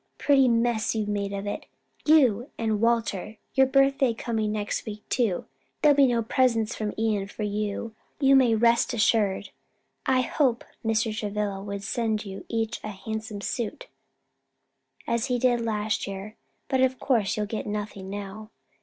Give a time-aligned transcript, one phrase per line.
[0.19, 1.67] "A pretty mess you've made of it,
[2.07, 3.37] you and Walter.
[3.53, 5.45] Your birthday coming next week too;
[5.83, 9.51] there'll be no presents from Ion for you, you may rest assured.
[10.07, 11.15] I hoped Mr.
[11.15, 13.89] Travilla would send you each a handsome suit,
[15.05, 16.35] as he did last year;
[16.67, 18.49] but of course you'll get nothing now."